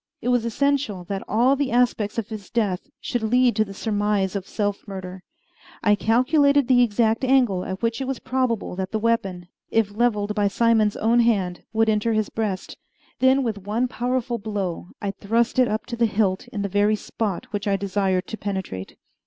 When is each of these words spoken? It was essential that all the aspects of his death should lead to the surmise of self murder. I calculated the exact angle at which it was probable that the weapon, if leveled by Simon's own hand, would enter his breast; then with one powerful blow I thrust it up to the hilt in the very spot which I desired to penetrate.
It 0.19 0.29
was 0.29 0.45
essential 0.45 1.03
that 1.09 1.21
all 1.27 1.55
the 1.55 1.69
aspects 1.69 2.17
of 2.17 2.29
his 2.29 2.49
death 2.49 2.89
should 2.99 3.21
lead 3.21 3.55
to 3.55 3.63
the 3.63 3.71
surmise 3.71 4.35
of 4.35 4.47
self 4.47 4.87
murder. 4.87 5.21
I 5.83 5.93
calculated 5.93 6.67
the 6.67 6.81
exact 6.81 7.23
angle 7.23 7.63
at 7.65 7.83
which 7.83 8.01
it 8.01 8.05
was 8.07 8.17
probable 8.17 8.75
that 8.77 8.89
the 8.91 8.97
weapon, 8.97 9.47
if 9.69 9.95
leveled 9.95 10.33
by 10.33 10.47
Simon's 10.47 10.95
own 10.97 11.19
hand, 11.19 11.61
would 11.71 11.87
enter 11.87 12.13
his 12.13 12.29
breast; 12.29 12.77
then 13.19 13.43
with 13.43 13.59
one 13.59 13.87
powerful 13.87 14.39
blow 14.39 14.87
I 15.03 15.11
thrust 15.11 15.59
it 15.59 15.67
up 15.67 15.85
to 15.85 15.95
the 15.95 16.07
hilt 16.07 16.47
in 16.47 16.63
the 16.63 16.67
very 16.67 16.95
spot 16.95 17.45
which 17.53 17.67
I 17.67 17.75
desired 17.77 18.25
to 18.29 18.37
penetrate. 18.37 18.97